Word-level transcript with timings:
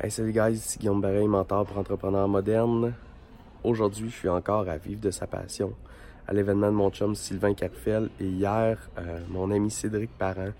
Hey 0.00 0.12
salut 0.12 0.30
guys, 0.30 0.58
c'est 0.58 0.78
Guillaume 0.78 1.00
Barret, 1.00 1.26
mentor 1.26 1.66
pour 1.66 1.76
entrepreneurs 1.76 2.28
modernes. 2.28 2.94
Aujourd'hui, 3.64 4.10
je 4.10 4.14
suis 4.14 4.28
encore 4.28 4.68
à 4.68 4.76
vivre 4.76 5.00
de 5.00 5.10
sa 5.10 5.26
passion 5.26 5.72
à 6.28 6.32
l'événement 6.32 6.68
de 6.68 6.76
mon 6.76 6.88
chum 6.90 7.16
Sylvain 7.16 7.52
Capfel 7.52 8.08
et 8.20 8.26
hier, 8.26 8.78
euh, 8.96 9.18
mon 9.28 9.50
ami 9.50 9.72
Cédric 9.72 10.10
Parent 10.16 10.52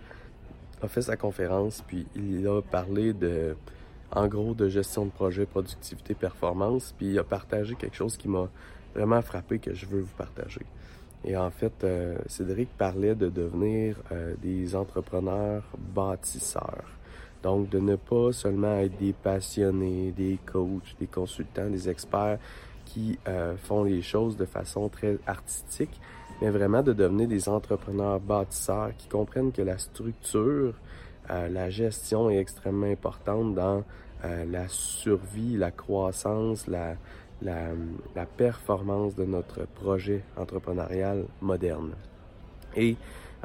a 0.83 0.89
fait 0.89 1.03
sa 1.03 1.17
conférence 1.17 1.85
puis 1.87 2.05
il 2.17 2.49
a 2.49 2.61
parlé 2.63 3.13
de, 3.13 3.55
en 4.11 4.27
gros, 4.27 4.55
de 4.55 4.69
gestion 4.69 5.05
de 5.05 5.11
projet, 5.11 5.47
productivité, 5.47 6.15
performance 6.15 6.93
puis 6.99 7.11
il 7.11 7.19
a 7.21 7.23
partagé 7.23 7.77
quelque 7.77 7.95
chose 7.95 8.17
qui 8.17 8.27
m'a 8.27 8.49
vraiment 8.93 9.23
frappé 9.23 9.61
que 9.61 9.73
je 9.73 9.87
veux 9.87 10.01
vous 10.01 10.17
partager. 10.17 10.67
Et 11.25 11.37
en 11.37 11.51
fait, 11.51 11.85
euh, 11.85 12.19
Cédric 12.27 12.71
parlait 12.77 13.15
de 13.15 13.29
devenir 13.29 13.99
euh, 14.11 14.35
des 14.43 14.75
entrepreneurs 14.75 15.63
bâtisseurs. 15.95 16.98
Donc, 17.43 17.69
de 17.69 17.79
ne 17.79 17.97
pas 17.97 18.33
seulement 18.33 18.79
être 18.79 18.97
des 18.99 19.13
passionnés, 19.13 20.13
des 20.13 20.39
coachs, 20.45 20.97
des 20.99 21.07
consultants, 21.07 21.71
des 21.71 21.89
experts 21.89 22.39
qui 22.85 23.19
euh, 23.29 23.57
font 23.57 23.85
les 23.85 24.03
choses 24.03 24.37
de 24.37 24.45
façon 24.45 24.89
très 24.89 25.19
artistique, 25.27 26.01
mais 26.41 26.51
vraiment 26.51 26.83
de 26.83 26.93
devenir 26.93 27.29
des 27.29 27.49
entrepreneurs 27.49 28.19
bâtisseurs 28.19 28.91
qui 28.97 29.09
comprennent 29.09 29.53
que 29.53 29.63
la 29.63 29.79
structure, 29.79 30.75
euh, 31.31 31.49
la 31.49 31.71
gestion 31.71 32.31
est 32.31 32.39
extrêmement 32.39 32.87
importante 32.87 33.55
dans 33.55 33.85
euh, 34.25 34.45
la 34.47 34.67
survie, 34.69 35.57
la 35.57 35.71
croissance, 35.71 36.67
la, 36.67 36.97
la, 37.43 37.69
la, 38.17 38.27
performance 38.27 39.15
de 39.15 39.25
notre 39.25 39.67
projet 39.67 40.25
entrepreneurial 40.37 41.27
moderne. 41.41 41.93
Et 42.79 42.97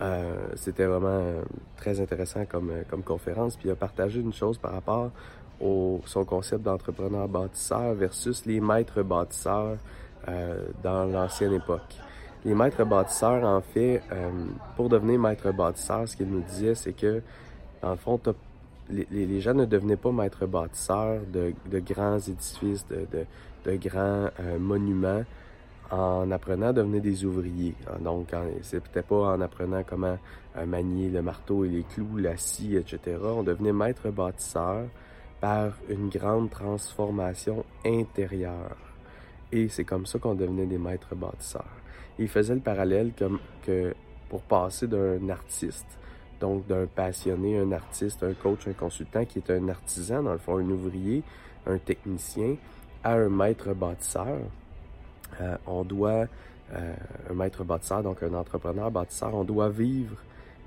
euh, 0.02 0.36
c'était 0.55 0.86
vraiment 0.86 1.08
euh, 1.08 1.44
très 1.78 2.00
intéressant 2.00 2.46
comme, 2.46 2.70
euh, 2.72 2.84
comme 2.90 3.04
conférence. 3.04 3.56
Puis 3.56 3.68
il 3.68 3.72
a 3.72 3.76
partagé 3.76 4.22
une 4.22 4.34
chose 4.34 4.58
par 4.58 4.72
rapport 4.72 5.12
au 5.59 6.02
son 6.06 6.23
concept 6.23 6.64
d'entrepreneur 6.64 7.28
bâtisseur 7.28 7.94
versus 7.94 8.46
les 8.46 8.59
maîtres 8.59 9.04
bâtisseurs 9.04 9.78
dans 10.81 11.04
l'ancienne 11.04 11.54
époque. 11.54 11.95
Les 12.45 12.54
maîtres 12.54 12.86
bâtisseurs, 12.86 13.44
en 13.44 13.59
fait, 13.61 14.02
pour 14.78 14.88
devenir 14.88 15.20
maître 15.20 15.52
bâtisseur, 15.52 16.08
ce 16.08 16.16
qu'il 16.16 16.28
nous 16.28 16.42
disait, 16.42 16.76
c'est 16.76 16.94
que, 16.94 17.22
dans 17.81 17.92
le 17.92 17.98
fond, 17.98 18.20
les, 18.89 19.42
gens 19.42 19.54
ne 19.54 19.66
devenaient 19.66 19.98
pas 19.98 20.11
maîtres 20.11 20.45
bâtisseurs 20.45 21.20
de, 21.31 21.54
grands 21.80 22.20
édifices, 22.20 22.86
de, 22.88 23.76
grands 23.76 24.30
monuments, 24.59 25.23
en 25.92 26.31
apprenant 26.31 26.67
à 26.67 26.73
devenir 26.73 27.02
des 27.02 27.26
ouvriers. 27.26 27.76
Donc, 28.00 28.30
c'est 28.62 28.81
peut-être 28.81 29.08
pas 29.08 29.34
en 29.34 29.42
apprenant 29.42 29.84
comment 29.84 30.17
euh, 30.58 30.66
manier 30.66 31.09
le 31.09 31.22
marteau 31.22 31.66
et 31.66 31.70
les 31.70 31.84
clous, 31.84 32.17
la 32.17 32.38
scie, 32.38 32.76
etc. 32.76 33.17
On 33.23 33.44
devenait 33.44 33.73
maître 33.73 34.09
bâtisseur 34.09 34.86
par 35.42 35.73
une 35.89 36.09
grande 36.09 36.50
transformation 36.50 37.66
intérieure. 37.86 38.78
Et 39.52 39.67
c'est 39.67 39.84
comme 39.84 40.06
ça 40.06 40.20
qu'on 40.20 40.36
devenait 40.36 40.66
des 40.66 40.78
maîtres 40.78 41.16
bâtisseurs. 41.16 41.66
il 42.17 42.28
faisait 42.28 42.56
le 42.56 42.61
parallèle 42.61 43.11
comme 43.17 43.39
que 43.66 43.94
pour 44.30 44.42
passer 44.42 44.88
d'un 44.88 45.30
artiste, 45.30 45.86
donc 46.39 46.66
d'un 46.67 46.88
passionné, 46.88 47.59
un 47.59 47.72
artiste, 47.72 48.23
un 48.23 48.34
coach, 48.34 48.67
un 48.67 48.73
consultant 48.73 49.26
qui 49.26 49.39
est 49.39 49.52
un 49.52 49.70
artisan, 49.70 50.23
dans 50.23 50.34
le 50.34 50.39
fond, 50.39 50.58
un 50.58 50.70
ouvrier, 50.70 51.23
un 51.67 51.78
technicien, 51.78 52.56
à 53.04 53.14
un 53.14 53.30
maître 53.30 53.73
bâtisseur, 53.73 54.39
euh, 55.42 55.58
on 55.67 55.84
doit, 55.84 56.26
euh, 56.73 56.94
un 57.30 57.34
maître 57.34 57.64
bâtisseur, 57.64 58.03
donc 58.03 58.23
un 58.23 58.34
entrepreneur 58.34 58.92
bâtisseur, 58.92 59.34
on 59.34 59.44
doit 59.44 59.70
vivre 59.70 60.17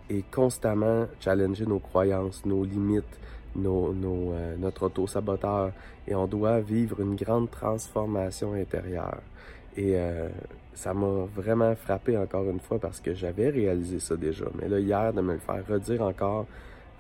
et 0.09 0.23
constamment 0.23 1.07
challenger 1.21 1.67
nos 1.67 1.79
croyances, 1.79 2.45
nos 2.45 2.65
limites, 2.65 3.19
nos, 3.57 3.93
nos, 3.93 4.33
euh, 4.33 4.57
notre 4.57 4.87
auto-saboteur. 4.87 5.73
Et 6.07 6.15
on 6.15 6.27
doit 6.27 6.61
vivre 6.61 7.01
une 7.01 7.17
grande 7.17 7.51
transformation 7.51 8.55
intérieure. 8.55 9.21
Et 9.77 9.97
euh, 9.97 10.29
ça 10.75 10.95
m'a 10.95 11.27
vraiment 11.35 11.75
frappé 11.75 12.17
encore 12.17 12.49
une 12.49 12.61
fois 12.61 12.79
parce 12.79 13.01
que 13.01 13.15
j'avais 13.15 13.51
réalisé 13.51 13.99
ça 13.99 14.17
déjà. 14.17 14.47
Mais 14.61 14.69
là, 14.69 14.79
hier, 14.79 15.13
de 15.13 15.21
me 15.21 15.35
le 15.35 15.39
faire 15.39 15.67
redire 15.69 16.03
encore, 16.03 16.47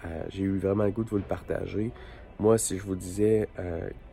euh, 0.04 0.24
j'ai 0.30 0.42
eu 0.42 0.58
vraiment 0.58 0.84
le 0.84 0.90
goût 0.90 1.04
de 1.04 1.10
vous 1.10 1.16
le 1.16 1.22
partager. 1.22 1.92
Moi, 2.38 2.58
si 2.58 2.76
je 2.76 2.82
vous 2.82 2.96
disais, 2.96 3.48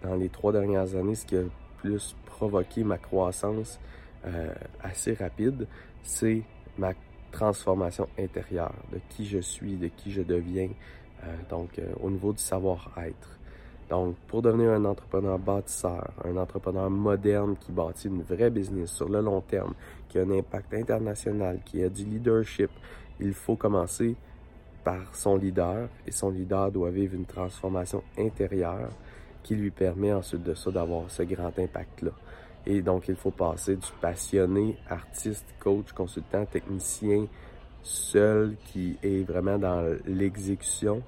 dans 0.01 0.15
les 0.15 0.29
trois 0.29 0.53
dernières 0.53 0.95
années, 0.95 1.13
ce 1.13 1.25
qui 1.25 1.35
a 1.35 1.41
plus 1.83 2.15
provoqué 2.25 2.83
ma 2.83 2.97
croissance 2.97 3.79
euh, 4.25 4.53
assez 4.81 5.13
rapide, 5.13 5.67
c'est 6.01 6.41
ma 6.77 6.93
transformation 7.31 8.07
intérieure, 8.17 8.73
de 8.91 8.99
qui 9.09 9.25
je 9.25 9.39
suis, 9.39 9.75
de 9.75 9.87
qui 9.87 10.11
je 10.11 10.21
deviens, 10.21 10.69
euh, 11.23 11.35
donc 11.49 11.77
euh, 11.77 11.91
au 12.01 12.09
niveau 12.09 12.31
du 12.31 12.41
savoir-être. 12.41 13.39
Donc, 13.89 14.15
pour 14.27 14.41
devenir 14.41 14.71
un 14.71 14.85
entrepreneur 14.85 15.37
bâtisseur, 15.37 16.09
un 16.23 16.37
entrepreneur 16.37 16.89
moderne 16.89 17.55
qui 17.59 17.71
bâtit 17.71 18.07
une 18.07 18.23
vraie 18.23 18.49
business 18.49 18.91
sur 18.91 19.09
le 19.09 19.19
long 19.19 19.41
terme, 19.41 19.73
qui 20.07 20.19
a 20.19 20.21
un 20.21 20.31
impact 20.31 20.73
international, 20.73 21.59
qui 21.65 21.83
a 21.83 21.89
du 21.89 22.05
leadership, 22.05 22.71
il 23.19 23.33
faut 23.33 23.57
commencer 23.57 24.15
par 24.83 25.15
son 25.15 25.35
leader 25.35 25.89
et 26.07 26.11
son 26.11 26.29
leader 26.29 26.71
doit 26.71 26.91
vivre 26.91 27.15
une 27.15 27.25
transformation 27.25 28.03
intérieure 28.17 28.89
qui 29.43 29.55
lui 29.55 29.71
permet 29.71 30.13
ensuite 30.13 30.43
de 30.43 30.53
ça 30.53 30.71
d'avoir 30.71 31.09
ce 31.09 31.23
grand 31.23 31.57
impact-là. 31.57 32.11
Et 32.65 32.81
donc, 32.81 33.07
il 33.09 33.15
faut 33.15 33.31
passer 33.31 33.75
du 33.75 33.87
passionné, 33.99 34.77
artiste, 34.89 35.45
coach, 35.59 35.91
consultant, 35.91 36.45
technicien, 36.45 37.27
seul 37.81 38.55
qui 38.65 38.97
est 39.03 39.27
vraiment 39.27 39.57
dans 39.57 39.83
l'exécution, 40.05 41.03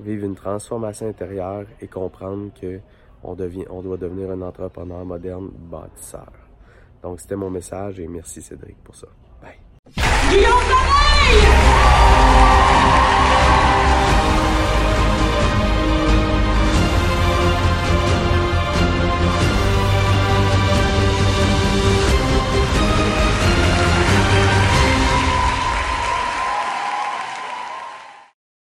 vivre 0.00 0.24
une 0.24 0.34
transformation 0.34 1.08
intérieure 1.08 1.66
et 1.80 1.86
comprendre 1.86 2.50
que 2.58 2.80
on, 3.22 3.34
devient, 3.34 3.66
on 3.68 3.82
doit 3.82 3.96
devenir 3.96 4.30
un 4.30 4.40
entrepreneur 4.42 5.04
moderne 5.04 5.50
bâtisseur. 5.70 6.32
Donc, 7.02 7.20
c'était 7.20 7.36
mon 7.36 7.50
message 7.50 8.00
et 8.00 8.08
merci 8.08 8.40
Cédric 8.40 8.76
pour 8.78 8.96
ça. 8.96 9.08